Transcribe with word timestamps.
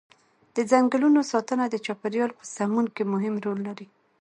د 0.55 0.57
ځنګلونو 0.71 1.19
ساتنه 1.31 1.65
د 1.69 1.75
چاپیریال 1.85 2.31
په 2.37 2.43
سمون 2.55 2.85
کې 2.95 3.03
مهم 3.13 3.35
رول 3.45 3.59
لري. 3.67 3.87